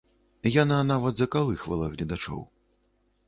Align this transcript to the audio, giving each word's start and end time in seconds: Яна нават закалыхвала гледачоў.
Яна 0.61 0.77
нават 0.91 1.13
закалыхвала 1.19 1.91
гледачоў. 1.93 2.41